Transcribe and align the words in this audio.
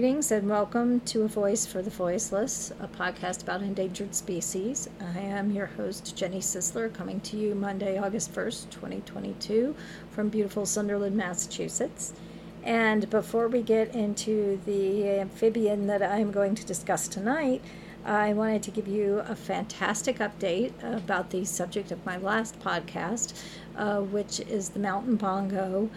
Greetings 0.00 0.32
and 0.32 0.48
welcome 0.48 1.00
to 1.00 1.24
A 1.24 1.28
Voice 1.28 1.66
for 1.66 1.82
the 1.82 1.90
Voiceless, 1.90 2.72
a 2.80 2.88
podcast 2.88 3.42
about 3.42 3.60
endangered 3.60 4.14
species. 4.14 4.88
I 4.98 5.18
am 5.18 5.50
your 5.50 5.66
host, 5.66 6.16
Jenny 6.16 6.38
Sisler, 6.38 6.90
coming 6.90 7.20
to 7.20 7.36
you 7.36 7.54
Monday, 7.54 7.98
August 7.98 8.32
1st, 8.32 8.70
2022, 8.70 9.76
from 10.10 10.30
beautiful 10.30 10.64
Sunderland, 10.64 11.18
Massachusetts. 11.18 12.14
And 12.62 13.10
before 13.10 13.48
we 13.48 13.60
get 13.60 13.94
into 13.94 14.58
the 14.64 15.20
amphibian 15.20 15.86
that 15.88 16.02
I'm 16.02 16.30
going 16.30 16.54
to 16.54 16.64
discuss 16.64 17.06
tonight, 17.06 17.60
I 18.02 18.32
wanted 18.32 18.62
to 18.62 18.70
give 18.70 18.88
you 18.88 19.18
a 19.28 19.36
fantastic 19.36 20.18
update 20.20 20.72
about 20.82 21.28
the 21.28 21.44
subject 21.44 21.92
of 21.92 22.06
my 22.06 22.16
last 22.16 22.58
podcast, 22.60 23.38
uh, 23.76 24.00
which 24.00 24.40
is 24.40 24.70
the 24.70 24.78
mountain 24.78 25.16
bongo. 25.16 25.90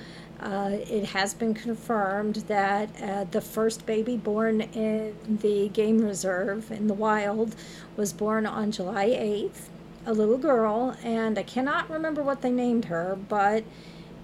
Uh, 0.44 0.78
it 0.90 1.06
has 1.06 1.34
been 1.34 1.54
confirmed 1.54 2.36
that 2.48 2.90
uh, 3.02 3.24
the 3.32 3.40
first 3.40 3.86
baby 3.86 4.18
born 4.18 4.60
in 4.60 5.16
the 5.42 5.70
game 5.70 6.00
reserve 6.00 6.70
in 6.70 6.88
the 6.88 6.94
wild 6.94 7.56
was 7.96 8.12
born 8.12 8.46
on 8.46 8.70
July 8.70 9.08
8th, 9.08 9.70
a 10.06 10.12
little 10.12 10.38
girl, 10.38 10.98
and 11.02 11.40
I 11.40 11.44
cannot 11.44 11.90
remember 11.90 12.22
what 12.22 12.42
they 12.42 12.52
named 12.52 12.84
her, 12.86 13.18
but 13.30 13.64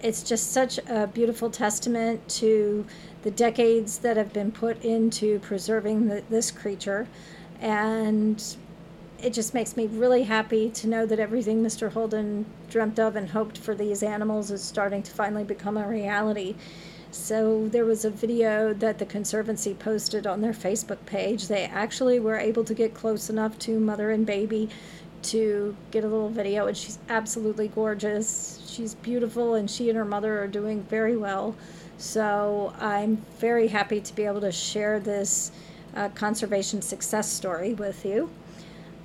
it's 0.02 0.22
just 0.22 0.52
such 0.52 0.78
a 0.90 1.08
beautiful 1.08 1.50
testament 1.50 2.28
to 2.28 2.86
the 3.24 3.32
decades 3.32 4.00
that 4.00 4.18
have 4.18 4.34
been 4.34 4.52
put 4.52 4.84
into 4.84 5.40
preserving 5.40 6.10
the, 6.10 6.22
this 6.30 6.52
creature. 6.52 7.08
And 7.62 8.44
it 9.22 9.34
just 9.34 9.54
makes 9.54 9.76
me 9.76 9.88
really 9.88 10.24
happy 10.24 10.70
to 10.70 10.88
know 10.88 11.06
that 11.06 11.20
everything 11.20 11.64
Mr. 11.64 11.92
Holden 11.92 12.46
dreamt 12.70 13.00
of 13.00 13.16
and 13.16 13.30
hoped 13.30 13.58
for 13.58 13.76
these 13.76 14.02
animals 14.02 14.52
is 14.52 14.64
starting 14.64 15.04
to 15.04 15.12
finally 15.12 15.44
become 15.44 15.78
a 15.78 15.88
reality. 15.88 16.56
So 17.12 17.68
there 17.68 17.86
was 17.86 18.06
a 18.06 18.10
video 18.10 18.74
that 18.76 19.00
the 19.00 19.06
Conservancy 19.06 19.74
posted 19.74 20.28
on 20.28 20.42
their 20.42 20.54
Facebook 20.54 21.06
page. 21.06 21.48
They 21.48 21.66
actually 21.66 22.20
were 22.20 22.38
able 22.38 22.64
to 22.64 22.74
get 22.74 22.94
close 22.94 23.30
enough 23.30 23.58
to 23.60 23.80
mother 23.80 24.12
and 24.12 24.26
baby 24.26 24.70
to 25.22 25.76
get 25.92 26.04
a 26.04 26.08
little 26.08 26.30
video, 26.30 26.68
and 26.68 26.78
she's 26.78 27.00
absolutely 27.10 27.68
gorgeous. 27.68 28.62
She's 28.68 28.96
beautiful, 28.96 29.56
and 29.56 29.70
she 29.70 29.90
and 29.90 29.98
her 29.98 30.06
mother 30.06 30.42
are 30.42 30.48
doing 30.48 30.84
very 30.84 31.18
well. 31.18 31.56
So 31.98 32.74
I'm 32.80 33.18
very 33.40 33.68
happy 33.68 34.00
to 34.00 34.16
be 34.16 34.24
able 34.24 34.42
to 34.42 34.52
share 34.52 35.00
this 35.00 35.52
uh, 35.96 36.10
conservation 36.10 36.82
success 36.82 37.30
story 37.30 37.74
with 37.74 38.06
you. 38.06 38.30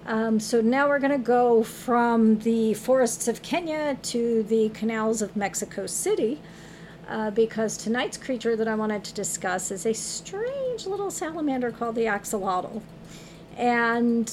Um, 0.06 0.38
so 0.38 0.60
now 0.60 0.88
we're 0.88 0.98
going 0.98 1.12
to 1.12 1.18
go 1.18 1.62
from 1.62 2.38
the 2.40 2.74
forests 2.74 3.26
of 3.26 3.40
Kenya 3.42 3.96
to 4.02 4.42
the 4.42 4.68
canals 4.70 5.22
of 5.22 5.34
Mexico 5.34 5.86
City. 5.86 6.40
Uh, 7.08 7.30
because 7.30 7.76
tonight's 7.76 8.16
creature 8.16 8.56
that 8.56 8.66
I 8.66 8.74
wanted 8.74 9.04
to 9.04 9.12
discuss 9.12 9.70
is 9.70 9.84
a 9.84 9.92
strange 9.92 10.86
little 10.86 11.10
salamander 11.10 11.70
called 11.70 11.96
the 11.96 12.06
axolotl. 12.06 12.80
And 13.58 14.32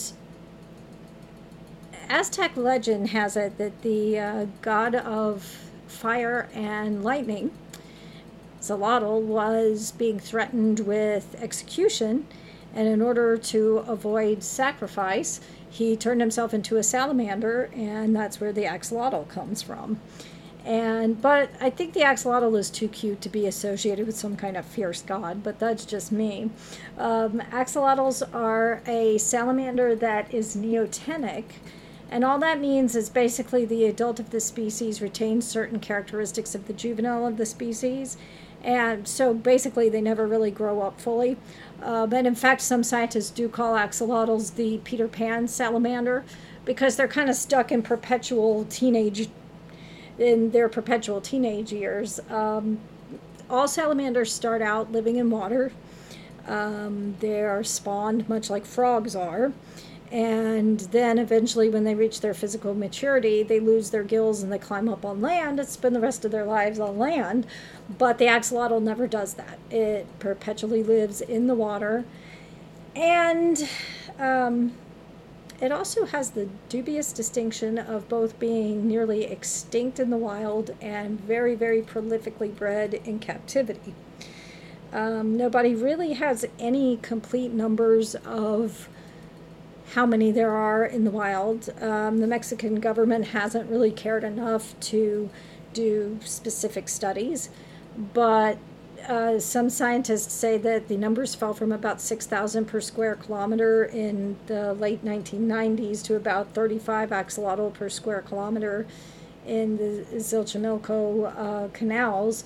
Aztec 2.10 2.56
legend 2.56 3.10
has 3.10 3.36
it 3.36 3.58
that 3.58 3.82
the 3.82 4.20
uh, 4.20 4.46
god 4.62 4.96
of 4.96 5.44
fire 5.88 6.50
and 6.54 7.04
lightning, 7.04 7.52
Xolotl, 8.62 9.22
was 9.22 9.92
being 9.92 10.20
threatened 10.20 10.82
with 10.82 11.36
execution. 11.42 12.26
And 12.74 12.88
in 12.88 13.02
order 13.02 13.38
to 13.38 13.78
avoid 13.88 14.44
sacrifice, 14.44 15.42
he 15.70 15.96
turned 15.96 16.22
himself 16.22 16.54
into 16.54 16.78
a 16.78 16.84
salamander, 16.84 17.70
and 17.74 18.16
that's 18.16 18.40
where 18.40 18.54
the 18.54 18.64
axolotl 18.64 19.28
comes 19.28 19.62
from. 19.62 20.00
And 20.64 21.20
but 21.20 21.50
I 21.60 21.72
think 21.72 21.94
the 21.94 22.02
axolotl 22.02 22.58
is 22.58 22.70
too 22.70 22.88
cute 22.88 23.20
to 23.22 23.30
be 23.30 23.48
associated 23.48 24.06
with 24.06 24.16
some 24.16 24.36
kind 24.36 24.56
of 24.56 24.66
fierce 24.66 25.02
god, 25.02 25.44
but 25.44 25.58
that's 25.58 25.86
just 25.86 26.12
me. 26.12 26.52
Um, 26.98 27.42
axolotls 27.52 28.22
are 28.34 28.81
a 28.86 29.18
salamander 29.18 29.96
that 29.96 30.31
is 30.31 30.56
neotenic, 30.56 31.46
and 32.12 32.24
all 32.24 32.38
that 32.40 32.60
means 32.60 32.96
is 32.96 33.10
basically 33.10 33.66
the 33.66 33.86
adult 33.86 34.20
of 34.20 34.30
the 34.30 34.40
species 34.40 35.02
retains 35.02 35.48
certain 35.48 35.80
characteristics 35.80 36.54
of 36.54 36.68
the 36.68 36.74
juvenile 36.74 37.26
of 37.26 37.38
the 37.38 37.46
species, 37.48 38.18
and 38.64 39.08
so 39.08 39.34
basically 39.34 39.90
they 39.90 40.02
never 40.02 40.28
really 40.28 40.52
grow 40.52 40.81
up 40.81 41.02
fully. 41.02 41.38
Uh, 41.81 42.06
but 42.06 42.25
in 42.25 42.36
fact, 42.36 42.62
some 42.62 42.84
scientists 42.84 43.30
do 43.30 43.50
call 43.50 43.75
axolotls 43.75 44.56
the 44.56 44.78
Peter 44.84 45.08
Pan 45.08 45.47
salamander 45.47 46.24
because 46.64 46.96
they're 46.96 47.08
kind 47.08 47.30
of 47.30 47.36
stuck 47.36 47.72
in 47.72 47.81
perpetual 47.81 48.66
teenage, 48.66 49.30
in 50.19 50.52
their 50.52 50.69
perpetual 50.69 51.19
teenage 51.19 51.74
years. 51.74 52.19
Um, 52.30 52.80
all 53.50 53.68
salamanders 53.68 54.31
start 54.31 54.62
out 54.62 54.92
living 54.92 55.16
in 55.16 55.30
water. 55.30 55.72
Um, 56.47 57.16
they 57.19 57.42
are 57.42 57.64
spawned 57.64 58.30
much 58.30 58.50
like 58.50 58.66
frogs 58.66 59.16
are. 59.16 59.52
And 60.12 60.82
then 60.92 61.18
eventually, 61.18 61.70
when 61.70 61.86
they 61.86 61.96
reach 61.96 62.20
their 62.20 62.34
physical 62.34 62.76
maturity, 62.76 63.44
they 63.44 63.62
lose 63.62 63.92
their 63.92 64.04
gills 64.04 64.44
and 64.44 64.52
they 64.52 64.60
climb 64.60 64.90
up 64.90 65.06
on 65.06 65.22
land 65.22 65.58
and 65.58 65.70
spend 65.70 65.96
the 65.96 66.02
rest 66.02 66.26
of 66.26 66.32
their 66.32 66.44
lives 66.44 66.80
on 66.80 66.98
land. 66.98 67.48
But 67.98 68.18
the 68.18 68.26
axolotl 68.26 68.82
never 68.82 69.08
does 69.08 69.36
that. 69.36 69.58
It 69.70 70.06
perpetually 70.20 70.84
lives 70.84 71.22
in 71.22 71.48
the 71.48 71.56
water. 71.56 72.04
And 72.94 73.68
um, 74.20 74.74
it 75.62 75.72
also 75.72 76.06
has 76.06 76.32
the 76.32 76.50
dubious 76.68 77.14
distinction 77.14 77.78
of 77.78 78.10
both 78.10 78.38
being 78.38 78.88
nearly 78.88 79.24
extinct 79.24 79.98
in 79.98 80.10
the 80.10 80.18
wild 80.18 80.72
and 80.82 81.22
very, 81.22 81.56
very 81.56 81.82
prolifically 81.82 82.54
bred 82.54 82.96
in 82.96 83.20
captivity. 83.20 83.94
Um, 84.92 85.38
nobody 85.38 85.74
really 85.74 86.14
has 86.14 86.46
any 86.60 86.98
complete 86.98 87.54
numbers 87.54 88.16
of 88.26 88.90
how 89.94 90.06
many 90.06 90.31
there 90.31 90.52
are 90.52 90.85
in 90.85 91.03
the 91.03 91.12
wild. 91.12 91.69
Um, 91.81 92.19
the 92.19 92.28
Mexican 92.28 92.79
government 92.79 93.28
hasn't 93.28 93.69
really 93.69 93.91
cared 93.91 94.24
enough 94.24 94.79
to 94.81 95.29
do 95.74 96.18
specific 96.24 96.88
studies, 96.88 97.50
but 98.13 98.57
uh, 99.07 99.40
some 99.40 99.69
scientists 99.69 100.34
say 100.34 100.57
that 100.57 100.88
the 100.88 100.96
numbers 100.96 101.35
fell 101.35 101.53
from 101.53 101.72
about 101.72 102.00
6,000 102.00 102.66
per 102.66 102.80
square 102.80 103.16
kilometer 103.16 103.84
in 103.84 104.38
the 104.47 104.74
late 104.75 105.03
1990s 105.03 106.03
to 106.03 106.16
about 106.16 106.53
35 106.53 107.09
axolotl 107.09 107.74
per 107.74 107.90
square 107.90 108.22
kilometer 108.22 108.85
in 109.46 109.78
the 109.78 110.06
Xochimilco 110.18 111.34
uh, 111.35 111.68
canals 111.69 112.46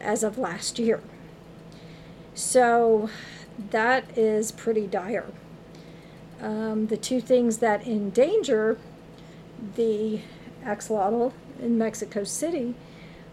as 0.00 0.22
of 0.22 0.38
last 0.38 0.78
year. 0.78 1.00
So 2.34 3.10
that 3.70 4.16
is 4.16 4.52
pretty 4.52 4.86
dire. 4.86 5.26
Um, 6.40 6.86
the 6.86 6.96
two 6.96 7.20
things 7.20 7.58
that 7.58 7.86
endanger 7.86 8.78
the 9.74 10.20
axolotl 10.64 11.32
in 11.60 11.78
Mexico 11.78 12.24
City 12.24 12.74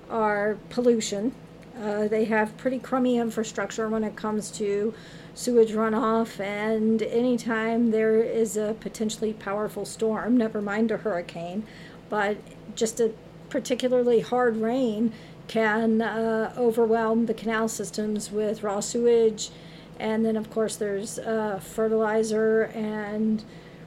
are 0.10 0.58
pollution. 0.70 1.34
Uh, 1.80 2.08
they 2.08 2.26
have 2.26 2.58
pretty 2.58 2.80
crummy 2.80 3.18
infrastructure 3.18 3.90
when 3.90 4.04
it 4.04 4.16
comes 4.16 4.50
to 4.50 4.94
sewage 5.34 5.72
runoff, 5.72 6.40
and 6.40 7.02
anytime 7.02 7.92
there 7.92 8.22
is 8.22 8.56
a 8.56 8.76
potentially 8.80 9.34
powerful 9.34 9.84
storm, 9.84 10.38
never 10.38 10.62
mind 10.62 10.90
a 10.90 10.98
hurricane, 10.98 11.66
but 12.10 12.38
just 12.76 13.00
a 13.02 13.12
particularly 13.50 14.22
hard 14.22 14.56
rain 14.58 15.12
can 15.48 16.02
uh, 16.02 16.54
overwhelm 16.58 17.26
the 17.26 17.34
canal 17.34 17.68
systems 17.68 18.32
with 18.32 18.64
raw 18.64 18.80
sewage 18.80 19.52
and 20.00 20.26
then, 20.26 20.36
of 20.36 20.50
course, 20.50 20.76
there's 20.76 21.20
uh, 21.20 21.60
fertilizer 21.60 22.64
and 22.74 23.44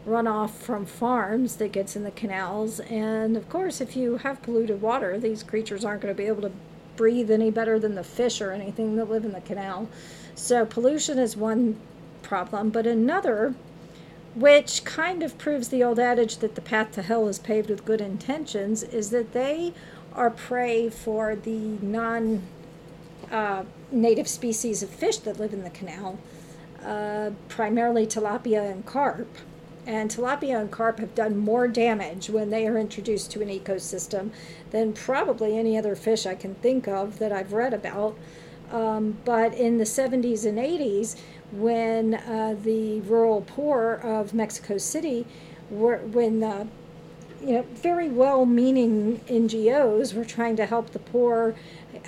runoff 0.07 0.51
from 0.51 0.87
farms 0.87 1.57
that 1.57 1.73
gets 1.73 1.95
in 1.95 2.05
the 2.05 2.11
canals. 2.11 2.81
And 2.81 3.37
of 3.37 3.49
course, 3.49 3.81
if 3.81 3.95
you 3.97 4.19
have 4.19 4.43
polluted 4.43 4.81
water, 4.81 5.19
these 5.19 5.43
creatures 5.43 5.85
aren't 5.85 6.01
going 6.01 6.15
to 6.15 6.17
be 6.17 6.27
able 6.27 6.43
to 6.43 6.53
breathe 6.97 7.31
any 7.31 7.51
better 7.51 7.79
than 7.79 7.95
the 7.95 8.03
fish 8.05 8.41
or 8.41 8.53
anything 8.53 8.97
that 8.97 9.11
live 9.11 9.25
in 9.25 9.33
the 9.33 9.41
canal. 9.41 9.89
So, 10.35 10.65
pollution 10.65 11.19
is 11.19 11.37
one 11.37 11.79
problem, 12.23 12.71
but 12.71 12.87
another, 12.87 13.55
which 14.35 14.85
kind 14.85 15.23
of 15.23 15.39
proves 15.39 15.69
the 15.69 15.85
old 15.85 15.99
adage 15.99 16.39
that 16.39 16.55
the 16.55 16.61
path 16.61 16.93
to 16.93 17.03
hell 17.03 17.29
is 17.29 17.39
paved 17.39 17.69
with 17.69 17.85
good 17.85 18.01
intentions, 18.01 18.83
is 18.83 19.11
that 19.11 19.33
they 19.33 19.75
are 20.15 20.31
prey 20.31 20.89
for 20.89 21.37
the 21.37 21.79
non 21.83 22.43
uh, 23.31 23.65
native 23.91 24.29
species 24.29 24.83
of 24.83 24.91
fish 24.91 25.19
that 25.19 25.39
live 25.39 25.53
in 25.53 25.65
the 25.65 25.71
canal, 25.71 26.19
uh, 26.85 27.31
primarily 27.49 28.07
tilapia 28.07 28.71
and 28.71 28.85
carp. 28.87 29.29
And 29.87 30.11
tilapia 30.11 30.61
and 30.61 30.71
carp 30.71 30.99
have 30.99 31.15
done 31.15 31.39
more 31.39 31.67
damage 31.67 32.29
when 32.29 32.51
they 32.51 32.67
are 32.67 32.77
introduced 32.77 33.31
to 33.33 33.43
an 33.43 33.49
ecosystem 33.49 34.31
than 34.71 34.93
probably 34.93 35.57
any 35.57 35.79
other 35.79 35.97
fish 35.97 36.27
I 36.27 36.35
can 36.35 36.55
think 36.57 36.87
of 36.87 37.19
that 37.19 37.33
I've 37.33 37.53
read 37.53 37.73
about. 37.73 38.19
Um, 38.71 39.17
but 39.25 39.55
in 39.55 39.79
the 39.79 39.85
70s 39.85 40.45
and 40.45 40.59
80s, 40.59 41.19
when 41.53 42.15
uh, 42.15 42.57
the 42.63 43.01
rural 43.01 43.41
poor 43.41 43.95
of 43.95 44.35
Mexico 44.35 44.77
City 44.77 45.27
were, 45.71 45.99
when 45.99 46.43
uh, 46.43 46.67
you 47.41 47.53
know, 47.53 47.63
very 47.73 48.09
well 48.09 48.45
meaning 48.45 49.21
NGOs 49.29 50.15
were 50.15 50.25
trying 50.25 50.57
to 50.57 50.67
help 50.67 50.91
the 50.91 50.99
poor 50.99 51.55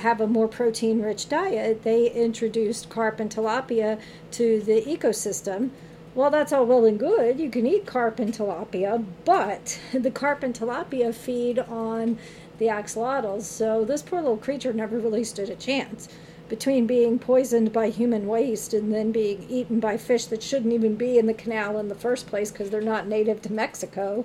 have 0.00 0.20
a 0.20 0.26
more 0.26 0.48
protein 0.48 1.02
rich 1.02 1.28
diet, 1.28 1.82
they 1.82 2.10
introduced 2.10 2.90
carp 2.90 3.20
and 3.20 3.30
tilapia 3.30 4.00
to 4.32 4.60
the 4.60 4.82
ecosystem. 4.82 5.70
Well, 6.14 6.30
that's 6.30 6.52
all 6.52 6.66
well 6.66 6.84
and 6.84 6.98
good. 6.98 7.38
You 7.38 7.50
can 7.50 7.66
eat 7.66 7.86
carp 7.86 8.18
and 8.18 8.34
tilapia, 8.34 9.04
but 9.24 9.78
the 9.92 10.10
carp 10.10 10.42
and 10.42 10.54
tilapia 10.54 11.14
feed 11.14 11.58
on 11.58 12.18
the 12.58 12.66
axolotls. 12.66 13.42
So 13.42 13.84
this 13.84 14.02
poor 14.02 14.20
little 14.20 14.36
creature 14.36 14.72
never 14.72 14.98
really 14.98 15.24
stood 15.24 15.50
a 15.50 15.56
chance 15.56 16.08
between 16.48 16.86
being 16.86 17.18
poisoned 17.18 17.72
by 17.72 17.88
human 17.88 18.26
waste 18.26 18.74
and 18.74 18.92
then 18.92 19.12
being 19.12 19.46
eaten 19.48 19.78
by 19.78 19.96
fish 19.96 20.26
that 20.26 20.42
shouldn't 20.42 20.74
even 20.74 20.96
be 20.96 21.16
in 21.16 21.26
the 21.26 21.32
canal 21.32 21.78
in 21.78 21.88
the 21.88 21.94
first 21.94 22.26
place 22.26 22.50
because 22.50 22.70
they're 22.70 22.80
not 22.80 23.06
native 23.06 23.40
to 23.40 23.52
Mexico. 23.52 24.24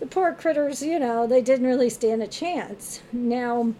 The 0.00 0.06
poor 0.06 0.32
critters, 0.34 0.82
you 0.82 0.98
know, 0.98 1.26
they 1.26 1.40
didn't 1.40 1.66
really 1.66 1.88
stand 1.88 2.22
a 2.22 2.26
chance. 2.26 3.00
Now, 3.12 3.72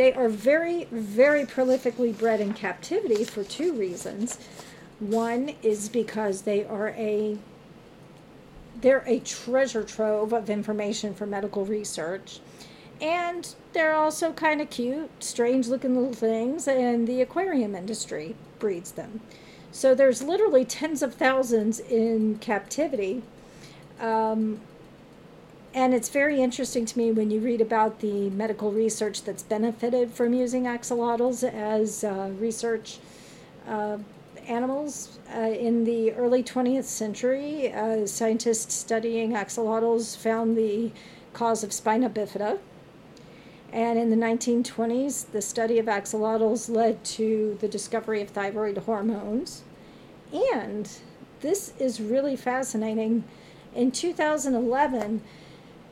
they 0.00 0.14
are 0.14 0.30
very, 0.30 0.84
very 0.90 1.44
prolifically 1.44 2.16
bred 2.16 2.40
in 2.40 2.54
captivity 2.54 3.22
for 3.22 3.44
two 3.44 3.74
reasons. 3.74 4.38
One 4.98 5.50
is 5.62 5.90
because 5.90 6.40
they 6.42 6.64
are 6.64 6.88
a 6.96 7.36
they're 8.80 9.04
a 9.06 9.18
treasure 9.20 9.84
trove 9.84 10.32
of 10.32 10.48
information 10.48 11.12
for 11.12 11.26
medical 11.26 11.66
research. 11.66 12.40
And 13.02 13.54
they're 13.74 13.94
also 13.94 14.32
kind 14.32 14.62
of 14.62 14.70
cute, 14.70 15.10
strange 15.22 15.68
looking 15.68 15.94
little 15.94 16.14
things, 16.14 16.66
and 16.66 17.06
the 17.06 17.20
aquarium 17.20 17.74
industry 17.74 18.36
breeds 18.58 18.92
them. 18.92 19.20
So 19.70 19.94
there's 19.94 20.22
literally 20.22 20.64
tens 20.64 21.02
of 21.02 21.12
thousands 21.12 21.78
in 21.78 22.38
captivity. 22.38 23.22
Um, 24.00 24.60
and 25.72 25.94
it's 25.94 26.08
very 26.08 26.40
interesting 26.40 26.84
to 26.84 26.98
me 26.98 27.12
when 27.12 27.30
you 27.30 27.40
read 27.40 27.60
about 27.60 28.00
the 28.00 28.30
medical 28.30 28.72
research 28.72 29.22
that's 29.22 29.42
benefited 29.42 30.12
from 30.12 30.34
using 30.34 30.64
axolotls 30.64 31.44
as 31.44 32.02
uh, 32.02 32.30
research 32.38 32.98
uh, 33.68 33.98
animals. 34.48 35.18
Uh, 35.32 35.40
in 35.40 35.84
the 35.84 36.12
early 36.12 36.42
20th 36.42 36.84
century, 36.84 37.72
uh, 37.72 38.04
scientists 38.04 38.74
studying 38.74 39.32
axolotls 39.32 40.16
found 40.16 40.56
the 40.56 40.90
cause 41.32 41.62
of 41.62 41.72
spina 41.72 42.10
bifida, 42.10 42.58
and 43.72 43.98
in 43.98 44.10
the 44.10 44.16
1920s, 44.16 45.30
the 45.30 45.40
study 45.40 45.78
of 45.78 45.86
axolotls 45.86 46.68
led 46.68 47.04
to 47.04 47.56
the 47.60 47.68
discovery 47.68 48.20
of 48.20 48.30
thyroid 48.30 48.76
hormones. 48.78 49.62
And 50.32 50.90
this 51.40 51.72
is 51.78 52.00
really 52.00 52.34
fascinating. 52.34 53.22
In 53.74 53.92
2011, 53.92 55.22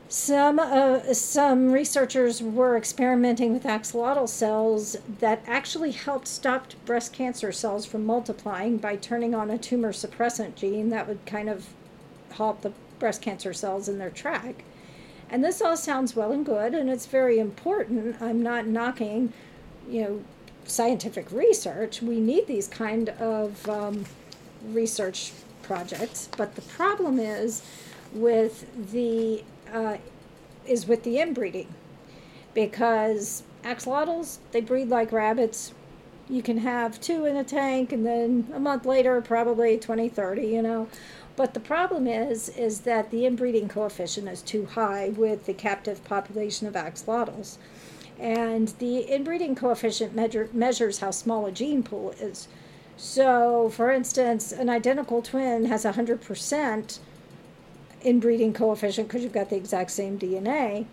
some 0.08 0.58
uh, 0.58 1.12
some 1.12 1.70
researchers 1.70 2.43
were 2.43 2.76
experimenting 2.76 3.52
with 3.52 3.64
axolotl 3.64 4.26
cells 4.26 4.96
that 5.20 5.43
actually 5.46 5.90
helped 5.90 6.26
stop 6.26 6.72
breast 6.87 7.12
cancer 7.12 7.52
cells 7.52 7.84
from 7.84 8.06
multiplying 8.06 8.78
by 8.78 8.96
turning 8.96 9.34
on 9.34 9.50
a 9.50 9.58
tumor 9.58 9.93
suppressant 9.93 10.55
gene 10.55 10.88
that 10.88 11.06
would 11.06 11.25
kind 11.26 11.50
of 11.50 11.66
halt 12.32 12.62
the 12.62 12.72
breast 12.99 13.20
cancer 13.20 13.52
cells 13.52 13.88
in 13.88 13.99
their 13.99 14.10
track. 14.10 14.64
And 15.31 15.44
this 15.44 15.60
all 15.60 15.76
sounds 15.76 16.16
well 16.16 16.32
and 16.32 16.44
good, 16.44 16.72
and 16.72 16.88
it's 16.88 17.05
very 17.05 17.38
important. 17.38 18.20
I'm 18.22 18.43
not 18.43 18.66
knocking, 18.66 19.34
you 19.87 20.02
know, 20.02 20.25
scientific 20.64 21.31
research. 21.31 22.00
We 22.00 22.19
need 22.19 22.46
these 22.46 22.66
kind 22.66 23.10
of 23.10 23.69
um, 23.69 24.06
research 24.70 25.32
projects, 25.62 26.31
but 26.38 26.55
the 26.55 26.62
problem 26.62 27.19
is 27.19 27.62
with 28.14 28.64
the 28.93 29.44
uh, 29.73 29.99
is 30.67 30.87
with 30.87 31.03
the 31.03 31.19
inbreeding, 31.19 31.69
because 32.55 33.43
axolotls 33.65 34.38
they 34.53 34.61
breed 34.61 34.88
like 34.88 35.12
rabbits. 35.12 35.73
You 36.29 36.43
can 36.43 36.59
have 36.59 37.00
two 37.00 37.25
in 37.25 37.37
a 37.37 37.44
tank, 37.44 37.91
and 37.91 38.05
then 38.05 38.49
a 38.53 38.61
month 38.61 38.85
later, 38.85 39.20
probably 39.23 39.79
20, 39.79 40.11
30, 40.11 40.47
you 40.47 40.61
know. 40.61 40.88
But 41.37 41.55
the 41.55 41.61
problem 41.61 42.06
is, 42.06 42.49
is 42.50 42.81
that 42.81 43.11
the 43.11 43.25
inbreeding 43.25 43.69
coefficient 43.69 44.29
is 44.29 44.43
too 44.43 44.67
high 44.67 45.11
with 45.11 45.47
the 45.47 45.55
captive 45.55 46.03
population 46.05 46.67
of 46.67 46.75
axolotls. 46.75 47.59
And 48.19 48.69
the 48.81 49.03
inbreeding 49.09 49.55
coefficient 49.55 50.15
measure, 50.15 50.49
measures 50.53 50.99
how 50.99 51.12
small 51.12 51.47
a 51.47 51.53
gene 51.53 51.85
pool 51.85 52.11
is. 52.20 52.49
So, 52.97 53.69
for 53.69 53.93
instance, 53.93 54.50
an 54.50 54.69
identical 54.69 55.23
twin 55.23 55.67
has 55.67 55.85
a 55.85 55.93
100% 55.93 56.99
inbreeding 58.02 58.52
coefficient 58.52 59.08
because 59.08 59.22
you've 59.22 59.32
got 59.32 59.50
the 59.50 59.56
exact 59.56 59.90
same 59.90 60.18
DNA. 60.18 60.86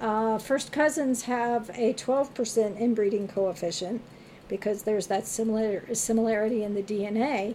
Uh, 0.00 0.38
first 0.38 0.72
cousins 0.72 1.22
have 1.22 1.70
a 1.70 1.94
12% 1.94 2.78
inbreeding 2.78 3.28
coefficient 3.28 4.02
because 4.48 4.82
there's 4.82 5.06
that 5.06 5.26
similar 5.26 5.82
similarity 5.94 6.62
in 6.62 6.74
the 6.74 6.82
DNA. 6.82 7.54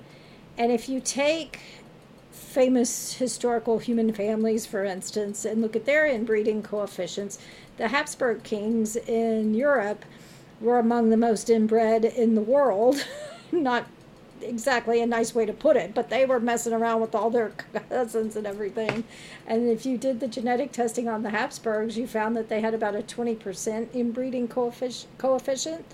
And 0.57 0.71
if 0.71 0.89
you 0.89 1.00
take 1.00 1.59
famous 2.31 3.13
historical 3.13 3.80
human 3.80 4.13
families, 4.13 4.65
for 4.65 4.83
instance, 4.83 5.45
and 5.45 5.62
look 5.62 5.75
at 5.75 5.86
their 5.86 6.06
inbreeding 6.06 6.62
coefficients, 6.62 7.39
the 7.77 7.88
Habsburg 7.88 8.44
kings 8.44 8.95
in 8.95 9.53
Europe 9.53 10.03
were 10.59 10.80
among 10.80 11.09
the 11.09 11.18
most 11.18 11.50
inbred 11.50 12.03
in 12.06 12.36
the 12.36 12.42
world. 12.42 13.06
Not 13.51 13.88
exactly 14.44 15.02
a 15.02 15.06
nice 15.06 15.34
way 15.34 15.46
to 15.46 15.54
put 15.54 15.76
it, 15.76 15.94
but 15.94 16.10
they 16.10 16.26
were 16.26 16.40
messing 16.40 16.74
around 16.74 17.02
with 17.02 17.16
all 17.16 17.30
their 17.30 17.50
cousins 17.90 18.36
and 18.36 18.46
everything. 18.48 19.04
And 19.48 19.70
if 19.70 19.86
you 19.86 19.98
did 19.98 20.20
the 20.20 20.28
genetic 20.28 20.72
testing 20.72 21.08
on 21.08 21.24
the 21.24 21.30
Habsburgs, 21.30 21.98
you 21.98 22.08
found 22.08 22.36
that 22.38 22.50
they 22.50 22.62
had 22.62 22.74
about 22.74 22.96
a 22.96 23.02
20% 23.02 23.94
inbreeding 23.94 24.48
coefficient. 24.48 25.86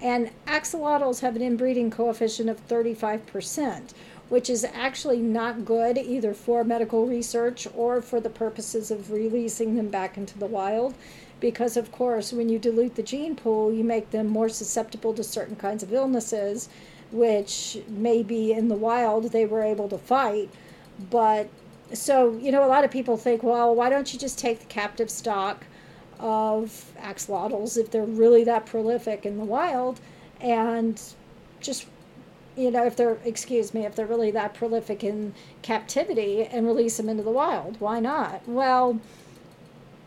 And 0.00 0.30
axolotls 0.46 1.20
have 1.20 1.34
an 1.34 1.42
inbreeding 1.42 1.90
coefficient 1.90 2.48
of 2.48 2.66
35%, 2.68 3.90
which 4.28 4.48
is 4.48 4.64
actually 4.64 5.18
not 5.18 5.64
good 5.64 5.98
either 5.98 6.34
for 6.34 6.62
medical 6.62 7.06
research 7.06 7.66
or 7.74 8.00
for 8.00 8.20
the 8.20 8.30
purposes 8.30 8.90
of 8.90 9.10
releasing 9.10 9.74
them 9.74 9.88
back 9.88 10.16
into 10.16 10.38
the 10.38 10.46
wild. 10.46 10.94
Because, 11.40 11.76
of 11.76 11.92
course, 11.92 12.32
when 12.32 12.48
you 12.48 12.58
dilute 12.58 12.96
the 12.96 13.02
gene 13.02 13.36
pool, 13.36 13.72
you 13.72 13.84
make 13.84 14.10
them 14.10 14.26
more 14.26 14.48
susceptible 14.48 15.14
to 15.14 15.22
certain 15.22 15.56
kinds 15.56 15.82
of 15.82 15.92
illnesses, 15.92 16.68
which 17.10 17.78
maybe 17.88 18.52
in 18.52 18.68
the 18.68 18.74
wild 18.74 19.32
they 19.32 19.46
were 19.46 19.62
able 19.62 19.88
to 19.88 19.98
fight. 19.98 20.50
But 21.10 21.48
so, 21.92 22.36
you 22.38 22.52
know, 22.52 22.64
a 22.64 22.68
lot 22.68 22.84
of 22.84 22.90
people 22.90 23.16
think, 23.16 23.42
well, 23.42 23.74
why 23.74 23.88
don't 23.88 24.12
you 24.12 24.18
just 24.18 24.38
take 24.38 24.60
the 24.60 24.66
captive 24.66 25.10
stock 25.10 25.64
of 26.18 26.92
axolotls 26.98 27.78
if 27.78 27.90
they're 27.90 28.04
really 28.04 28.44
that 28.44 28.66
prolific 28.66 29.24
in 29.24 29.38
the 29.38 29.44
wild 29.44 30.00
and 30.40 31.00
just 31.60 31.86
you 32.58 32.72
know, 32.72 32.84
if 32.84 32.96
they're, 32.96 33.18
excuse 33.24 33.72
me, 33.72 33.86
if 33.86 33.94
they're 33.94 34.04
really 34.04 34.32
that 34.32 34.52
prolific 34.52 35.04
in 35.04 35.32
captivity 35.62 36.42
and 36.42 36.66
release 36.66 36.96
them 36.96 37.08
into 37.08 37.22
the 37.22 37.30
wild. 37.30 37.80
Why 37.80 38.00
not? 38.00 38.42
Well, 38.48 39.00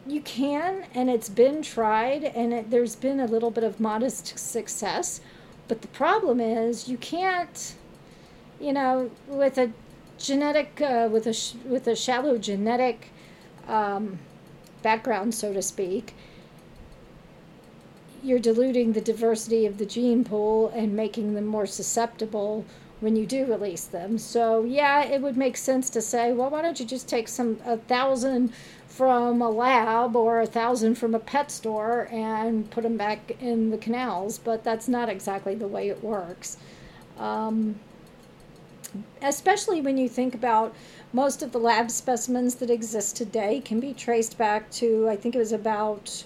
you 0.06 0.20
can, 0.20 0.86
and 0.94 1.10
it's 1.10 1.30
been 1.30 1.62
tried, 1.62 2.26
and 2.26 2.54
it, 2.54 2.70
there's 2.70 2.98
been 2.98 3.22
a 3.22 3.26
little 3.26 3.52
bit 3.52 3.64
of 3.64 3.80
modest 3.80 4.38
success. 4.38 5.22
But 5.68 5.82
the 5.82 5.88
problem 5.88 6.40
is, 6.40 6.88
you 6.88 6.98
can't, 6.98 7.76
you 8.60 8.74
know, 8.74 9.10
with 9.28 9.58
a 9.58 9.72
genetic, 10.18 10.82
uh, 10.82 11.08
with 11.12 11.26
a 11.28 11.34
sh- 11.34 11.56
with 11.66 11.88
a 11.88 11.96
shallow 11.96 12.38
genetic 12.38 13.10
um, 13.68 14.20
background, 14.82 15.34
so 15.34 15.54
to 15.54 15.62
speak, 15.62 16.14
you're 18.24 18.40
diluting 18.40 18.94
the 18.94 19.02
diversity 19.02 19.66
of 19.66 19.78
the 19.78 19.86
gene 19.86 20.24
pool 20.24 20.70
and 20.76 20.96
making 20.96 21.34
them 21.34 21.46
more 21.46 21.66
susceptible 21.66 22.66
when 23.00 23.16
you 23.16 23.26
do 23.26 23.46
release 23.46 23.86
them. 23.86 24.18
So 24.18 24.64
yeah, 24.64 25.04
it 25.04 25.22
would 25.22 25.38
make 25.38 25.58
sense 25.58 25.90
to 25.92 26.02
say, 26.02 26.34
well, 26.34 26.50
why 26.50 26.62
don't 26.62 26.80
you 26.80 26.86
just 26.86 27.08
take 27.10 27.28
some 27.28 27.60
a 27.66 27.78
thousand 27.78 28.54
from 28.96 29.42
a 29.42 29.50
lab 29.50 30.16
or 30.16 30.42
a 30.42 30.46
thousand 30.46 30.96
from 30.96 31.16
a 31.16 31.20
pet 31.20 31.50
store 31.50 32.10
and 32.12 32.70
put 32.70 32.84
them 32.84 32.98
back 32.98 33.38
in 33.40 33.72
the 33.72 33.78
canals? 33.78 34.38
But 34.38 34.64
that's 34.64 34.88
not 34.88 35.08
exactly 35.10 35.56
the 35.56 35.68
way 35.68 35.90
it 35.90 36.04
works. 36.04 36.58
Um, 37.18 37.80
especially 39.22 39.82
when 39.82 39.98
you 39.98 40.10
think 40.10 40.36
about 40.36 40.76
most 41.14 41.42
of 41.42 41.52
the 41.52 41.58
lab 41.58 41.90
specimens 41.90 42.56
that 42.56 42.70
exist 42.70 43.16
today 43.16 43.62
can 43.62 43.80
be 43.80 43.94
traced 43.94 44.38
back 44.38 44.70
to 44.72 45.08
I 45.10 45.16
think 45.16 45.36
it 45.36 45.40
was 45.40 45.54
about 45.54 46.26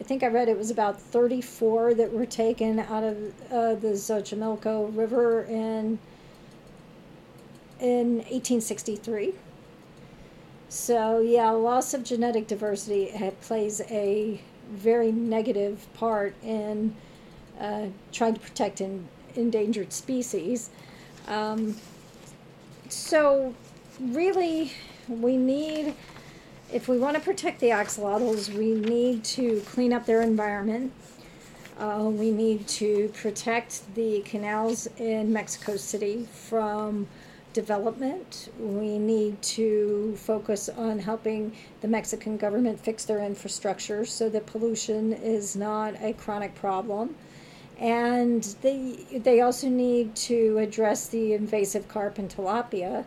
I 0.00 0.04
think 0.04 0.22
I 0.22 0.28
read 0.28 0.48
it 0.48 0.56
was 0.56 0.70
about 0.70 1.00
34 1.00 1.94
that 1.94 2.12
were 2.12 2.26
taken 2.26 2.78
out 2.78 3.02
of 3.02 3.16
uh, 3.50 3.74
the 3.74 3.94
Xochimilco 3.94 4.96
River 4.96 5.42
in 5.42 5.98
in 7.80 8.18
1863. 8.18 9.34
So 10.68 11.20
yeah, 11.20 11.50
loss 11.50 11.94
of 11.94 12.04
genetic 12.04 12.46
diversity 12.46 13.12
plays 13.40 13.80
a 13.90 14.40
very 14.70 15.10
negative 15.10 15.86
part 15.94 16.34
in 16.42 16.94
uh, 17.58 17.86
trying 18.12 18.34
to 18.34 18.40
protect 18.40 18.80
in, 18.80 19.08
endangered 19.34 19.92
species. 19.92 20.70
Um, 21.26 21.76
so 22.88 23.54
really, 24.00 24.72
we 25.08 25.36
need 25.36 25.94
if 26.70 26.86
we 26.86 26.98
want 26.98 27.16
to 27.16 27.22
protect 27.22 27.60
the 27.60 27.70
axolotls, 27.70 28.52
we 28.52 28.74
need 28.74 29.24
to 29.24 29.62
clean 29.66 29.92
up 29.92 30.04
their 30.04 30.20
environment. 30.20 30.92
Uh, 31.78 32.10
we 32.12 32.30
need 32.30 32.66
to 32.68 33.08
protect 33.14 33.82
the 33.94 34.20
canals 34.20 34.86
in 34.98 35.32
Mexico 35.32 35.76
City 35.76 36.28
from 36.30 37.06
development. 37.58 38.50
We 38.56 38.98
need 39.00 39.42
to 39.58 40.14
focus 40.16 40.68
on 40.68 41.00
helping 41.00 41.52
the 41.80 41.88
Mexican 41.88 42.36
government 42.36 42.78
fix 42.78 43.04
their 43.04 43.18
infrastructure 43.18 44.04
so 44.04 44.28
that 44.28 44.46
pollution 44.46 45.12
is 45.12 45.56
not 45.56 45.94
a 46.00 46.12
chronic 46.12 46.54
problem. 46.54 47.16
And 47.80 48.44
they, 48.62 49.06
they 49.12 49.40
also 49.40 49.68
need 49.68 50.14
to 50.30 50.58
address 50.58 51.08
the 51.08 51.32
invasive 51.32 51.88
carp 51.88 52.18
and 52.18 52.28
tilapia, 52.30 53.04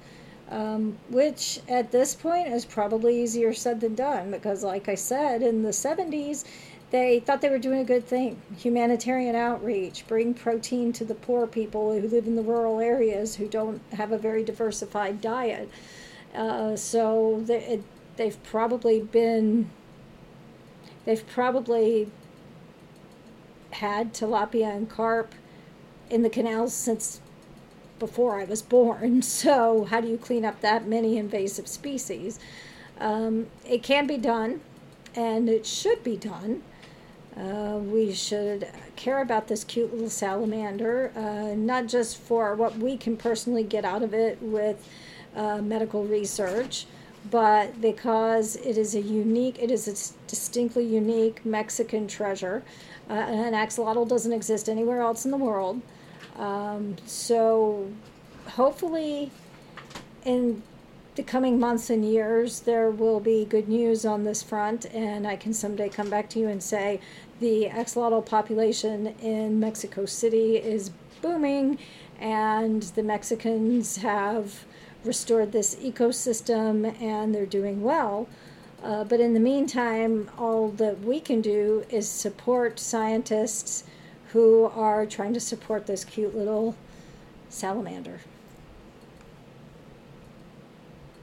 um, 0.50 0.98
which 1.10 1.62
at 1.70 1.94
this 1.94 2.14
point 2.14 2.50
is 2.50 2.66
probably 2.66 3.24
easier 3.24 3.54
said 3.54 3.80
than 3.80 3.96
done 3.96 4.32
because, 4.32 4.66
like 4.66 4.90
I 4.90 4.96
said, 4.96 5.42
in 5.42 5.64
the 5.64 5.70
70s, 5.70 6.44
they 6.92 7.22
thought 7.22 7.42
they 7.42 7.50
were 7.50 7.58
doing 7.58 7.80
a 7.80 7.86
good 7.86 8.06
thing 8.06 8.42
humanitarian 8.58 9.36
outreach, 9.36 10.06
bring 10.08 10.34
protein 10.34 10.94
to 10.94 11.06
the 11.06 11.16
poor 11.16 11.48
people 11.48 11.94
who 11.94 12.08
live 12.08 12.28
in 12.28 12.36
the 12.36 12.42
rural 12.42 12.80
areas 12.80 13.36
who 13.36 13.48
don't 13.48 13.82
have 13.94 14.12
a 14.12 14.18
very 14.18 14.44
diversified 14.44 15.22
diet. 15.22 15.70
Uh, 16.36 16.76
so 16.76 17.42
they, 17.46 17.82
they've 18.18 18.42
probably 18.44 19.02
been, 19.02 19.70
they've 21.06 21.28
probably 21.28 22.10
had 23.72 24.14
tilapia 24.14 24.76
and 24.76 24.90
carp 24.90 25.34
in 26.10 26.24
the 26.24 26.30
canals 26.30 26.74
since 26.74 27.22
before 28.00 28.40
I 28.40 28.44
was 28.44 28.62
born. 28.62 29.22
So, 29.32 29.86
how 29.86 30.02
do 30.02 30.08
you 30.08 30.18
clean 30.18 30.44
up 30.44 30.60
that 30.62 30.88
many 30.88 31.18
invasive 31.18 31.68
species? 31.68 32.40
Um, 33.00 33.48
it 33.68 33.82
can 33.82 34.08
be 34.08 34.18
done, 34.18 34.62
and 35.16 35.48
it 35.48 35.66
should 35.66 36.04
be 36.04 36.18
done. 36.18 36.64
Uh, 37.38 37.80
we 37.82 38.14
should 38.14 38.68
care 38.96 39.22
about 39.22 39.48
this 39.48 39.64
cute 39.64 39.94
little 39.94 40.10
salamander, 40.10 41.12
uh, 41.16 41.56
not 41.56 41.88
just 41.88 42.18
for 42.18 42.56
what 42.56 42.78
we 42.78 42.98
can 42.98 43.16
personally 43.16 43.64
get 43.64 43.86
out 43.86 44.04
of 44.04 44.14
it 44.14 44.42
with 44.42 44.86
uh, 45.36 45.58
medical 45.60 46.04
research, 46.04 46.86
but 47.30 47.80
because 47.80 48.58
it 48.58 48.78
is 48.78 48.96
a 48.96 49.02
unique, 49.02 49.62
it 49.62 49.72
is 49.72 49.88
a 49.88 50.28
distinctly 50.28 50.84
unique 50.84 51.46
Mexican 51.46 52.08
treasure. 52.08 52.64
Uh, 53.10 53.14
and 53.14 53.56
axolotl 53.56 54.08
doesn't 54.08 54.34
exist 54.34 54.70
anywhere 54.70 55.02
else 55.02 55.26
in 55.26 55.32
the 55.32 55.38
world. 55.38 55.82
Um, 56.38 56.96
so 57.06 57.92
hopefully, 58.48 59.32
in 60.26 60.64
the 61.16 61.24
coming 61.24 61.60
months 61.60 61.90
and 61.90 62.06
years, 62.06 62.62
there 62.62 62.90
will 62.90 63.20
be 63.20 63.44
good 63.44 63.68
news 63.68 64.06
on 64.06 64.24
this 64.24 64.42
front, 64.42 64.86
and 64.94 65.28
I 65.28 65.36
can 65.36 65.54
someday 65.54 65.90
come 65.90 66.10
back 66.10 66.30
to 66.30 66.40
you 66.40 66.48
and 66.48 66.64
say 66.64 67.02
the 67.42 67.68
axolotl 67.70 68.26
population 68.26 69.08
in 69.22 69.60
Mexico 69.60 70.06
City 70.06 70.56
is 70.56 70.92
booming, 71.22 71.78
and 72.20 72.84
the 72.84 73.04
Mexicans 73.04 73.98
have 73.98 74.64
restored 75.04 75.52
this 75.52 75.76
ecosystem 75.76 77.00
and 77.02 77.34
they're 77.34 77.46
doing 77.46 77.82
well. 77.82 78.28
Uh, 78.84 79.04
but 79.04 79.20
in 79.20 79.34
the 79.34 79.40
meantime, 79.40 80.30
all 80.38 80.70
that 80.70 81.02
we 81.02 81.20
can 81.20 81.42
do 81.42 81.84
is 81.90 82.08
support 82.08 82.80
scientists 82.80 83.84
who 84.30 84.66
are 84.76 85.06
trying 85.06 85.34
to 85.34 85.40
support 85.40 85.88
this 85.88 86.06
cute 86.06 86.36
little 86.36 86.76
salamander. 87.50 88.22